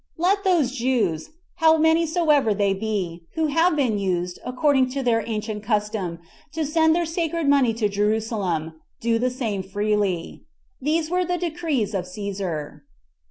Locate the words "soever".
2.07-2.55